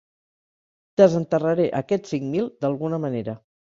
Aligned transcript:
Desenterraré 1.03 1.69
aquests 1.83 2.17
cinc 2.17 2.29
mil 2.35 2.53
d'alguna 2.63 3.05
manera. 3.09 3.43